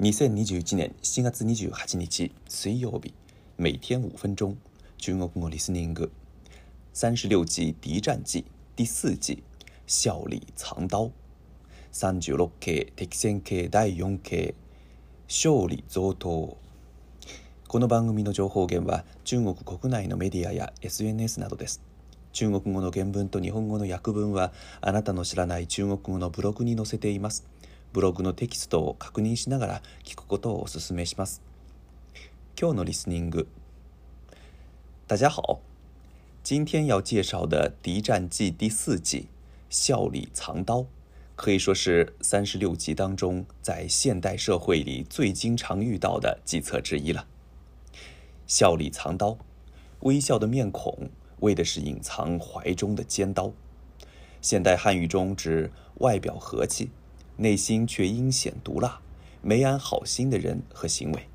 [0.00, 3.14] 2021年7月28日水曜日
[3.56, 4.56] 每天五分钟
[4.98, 6.10] 中国語リスニング
[6.92, 8.44] 三十六計战記
[8.74, 9.44] 第四季
[9.86, 11.10] 笑里藏刀
[11.92, 14.54] 36計敵戦系第4計
[15.28, 16.56] 勝利贈答
[17.68, 21.80] この番組の情報源は中国国内のメディアや SNS などです
[22.32, 27.46] 中国語の原文と日本語の訳文はあなたの知らない中国語のブログに載せています
[27.94, 31.40] ブログのテキストを確認しながら聞くことをお勧めします。
[32.60, 33.46] 今日のリスニング。
[35.06, 35.30] ダジャ
[36.42, 39.28] 今天要介绍的《敌战记》第四季
[39.70, 40.86] “笑里藏刀”，
[41.36, 47.28] 可以说是三十六计当中在现代社会里最经常遇到的计策之一了。
[48.48, 49.38] “笑里藏刀”，
[50.02, 51.10] 微笑的面孔
[51.42, 53.52] 为的是隐藏怀中的尖刀。
[54.42, 56.90] 现代汉语中指外表和气。
[57.36, 59.00] 内心却阴险毒辣，
[59.42, 61.26] 没安好心的人和行为。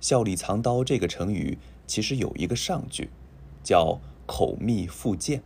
[0.00, 3.10] 笑里藏刀这个成语其实有一个上句，
[3.62, 5.42] 叫“口蜜腹剑”，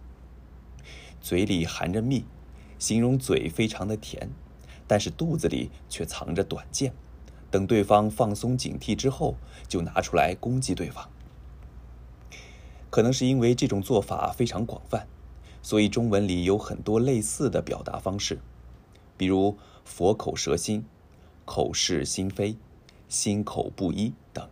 [1.20, 2.24] 嘴里含着蜜，
[2.78, 4.30] 形容嘴非常的甜，
[4.86, 6.94] 但是肚子里却藏着短剑，
[7.50, 9.36] 等对方放松警惕之后，
[9.68, 11.10] 就拿出来攻击对方。
[12.88, 15.06] 可能是因为这种做法非常广泛，
[15.60, 18.38] 所以中文里有很多类似的表达方式。
[19.18, 20.86] 比如“佛口蛇心”、
[21.44, 22.56] “口是心非”、
[23.10, 24.48] “心口不一”等，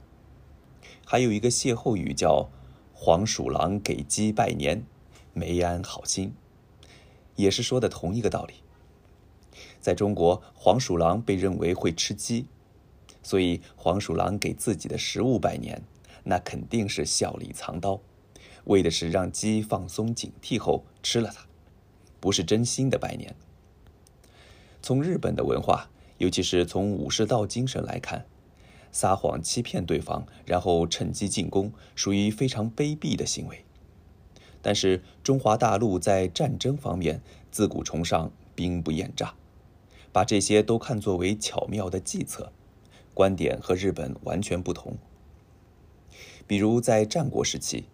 [1.06, 2.48] 还有一个歇后语叫
[2.92, 4.84] “黄鼠狼给鸡拜年，
[5.32, 6.34] 没安好心”，
[7.36, 8.54] 也是说的同一个道理。
[9.80, 12.46] 在中国，黄鼠狼被认为会吃鸡，
[13.22, 15.80] 所以黄鼠狼给自己的食物拜年，
[16.24, 18.00] 那肯定是笑里藏刀，
[18.64, 21.46] 为的是让鸡放松警惕后吃了它，
[22.18, 23.36] 不是真心的拜年。
[24.82, 25.88] 从日本的文化，
[26.18, 28.24] 尤其是从武士道精神来看，
[28.92, 33.64] 撒谎欺骗对方，然后趁机进攻，属于非常卑鄙的行为。
[34.62, 37.20] 但是，中华大陆在战争方面
[37.50, 39.34] 自古崇尚“兵不厌诈”，
[40.12, 42.52] 把这些都看作为巧妙的计策，
[43.14, 44.96] 观点和日本完全不同。
[46.46, 47.84] 比如，在战国时期，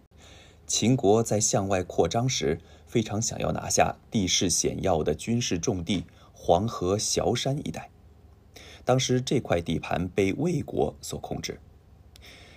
[0.65, 6.05] 秦国在向外扩张时，非常想要拿下地势险要的军事重地。
[6.45, 7.89] 黄河崤山一带，
[8.83, 11.57] 当时这块地盘被魏国所控制。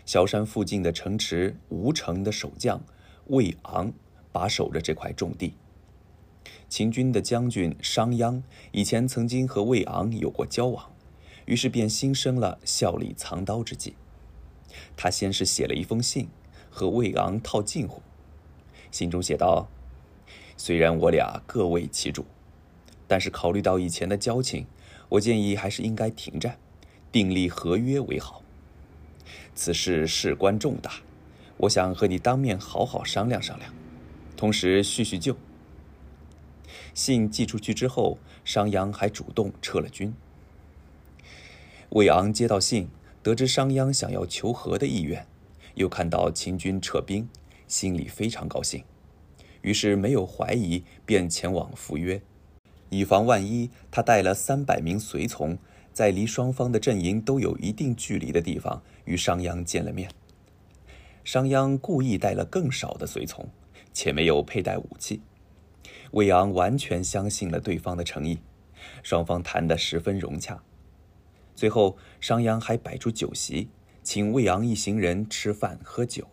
[0.04, 2.80] 崤山附近的城池吴城的守将
[3.28, 3.92] 魏昂
[4.32, 5.54] 把守着这块重地。
[6.69, 8.42] 秦军的将军商鞅
[8.72, 10.91] 以前曾经和魏昂有过交往，
[11.44, 13.94] 于是便心生了笑里藏刀之计。
[14.96, 16.26] 他先是写了一封信
[16.72, 18.02] 和魏昂套近乎，
[18.91, 19.69] 信中写道
[20.58, 22.26] ：“虽然我俩各为其主。”
[23.09, 24.67] 但是考虑到以前的交情，
[25.09, 26.59] 我建议还是应该停战，
[27.12, 28.43] 订立合约为好。
[29.55, 30.93] 此事事关重大，
[31.59, 33.72] 我想和你当面好好商量商量，
[34.37, 35.37] 同时叙叙旧。
[36.94, 40.12] 信寄出去之后，商鞅还主动撤了军。
[41.91, 42.88] 魏昂接到信，
[43.23, 45.27] 得知商鞅想要求和的意愿，
[45.75, 47.28] 又看到秦军撤兵，
[47.69, 48.83] 心里非常高兴，
[49.62, 52.21] 于是没有怀疑，便前往赴约。
[52.88, 55.58] 以防万一，他带了三百名随从，
[55.92, 60.08] 在离双方的阵营都有一定距离的地方与商鞅见了面。
[61.25, 63.48] 商鞅故意带了更少的随从，
[63.92, 65.20] 且没有佩戴武器。
[66.12, 68.38] 魏昂完全相信了对方的诚意，
[69.02, 70.62] 双方谈得十分融洽。
[71.56, 73.69] 最后，商鞅还摆出酒席，
[74.04, 76.28] 请魏昂一行人吃饭喝酒。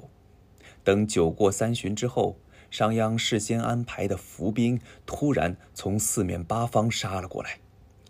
[0.84, 2.38] 等酒过三巡之后。
[2.74, 7.60] 商鞅事先安排的伏兵突然从四面八方杀了过来，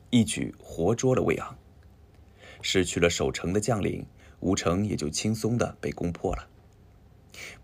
[0.10, 1.58] 一举活捉了魏昂。
[2.62, 4.06] 失去了守城的将领，
[4.40, 6.48] 吴城也就轻松的被攻破了。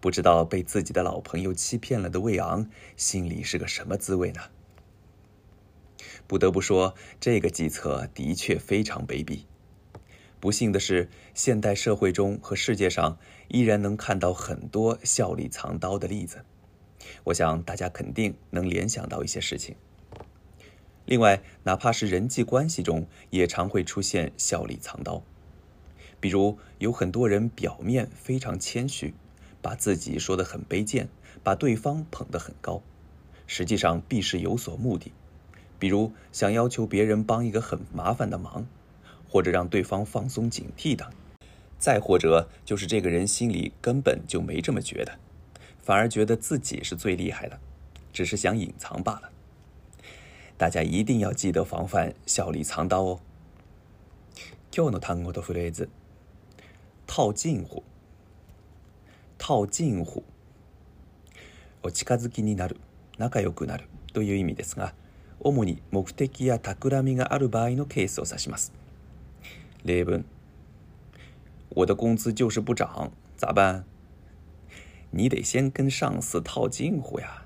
[0.02, 4.42] 不知道被自己的老朋友欺骗了的魏昂心里是个什么滋味呢？
[6.28, 9.44] 不得不说，这个计策的确非常卑鄙。
[10.42, 13.18] 不幸的是，现代社会中和世界上
[13.48, 16.44] 依然能看到很多笑里藏刀的例子。
[17.25, 19.75] 我想大家肯定能联想到一些事情。
[21.06, 25.21] 另外，哪怕是人际关系中，也常会出现笑里藏刀。
[26.19, 29.13] 比如，有很多人表面非常谦虚，
[29.61, 31.07] 把自己说得很卑贱，
[31.44, 32.81] 把对方捧得很高，
[33.47, 35.11] 实际上必是有所目的。
[35.79, 38.67] 比如，想要求别人帮一个很麻烦的忙，
[39.29, 41.06] 或者让对方放松警惕的；
[41.79, 45.17] 再或者，就是这个人心里根本就没这么觉得。
[45.81, 47.60] 反而觉得自己是最厉害的，
[48.14, 49.31] 只是想隐藏罢了。
[50.58, 53.20] 大家一定要记得防范“笑里藏刀”哦。
[54.72, 55.88] 今日の単語とフレーズ，
[57.08, 57.84] 套近乎。
[59.38, 60.24] 套近乎。
[61.81, 62.76] お近づきになる、
[63.18, 64.94] 仲良くなるという意味ですが、
[65.40, 68.74] 主に目的や巧みがある場合のケースを指します。
[69.86, 70.24] レブ
[71.74, 73.86] 我的工资就是不涨，咋办？
[75.11, 77.44] 你得先跟上司套近乎呀。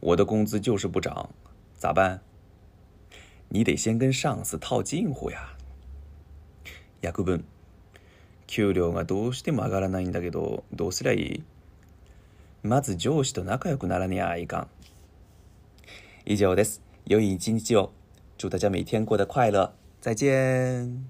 [0.00, 1.30] 我的工资就是不涨，
[1.76, 2.20] 咋办？
[3.48, 5.56] 你得先跟上司套近乎呀。
[7.02, 7.42] やくぶ、
[8.46, 11.44] 給料がどうしても上がらないんだけど、どうしたらいい？
[12.64, 14.66] まず上司と仲良くならねえか。
[16.24, 16.82] 以上です。
[17.06, 17.92] 良い一日を。
[18.36, 19.74] 祝大家每天过得快乐。
[20.00, 21.06] 再见。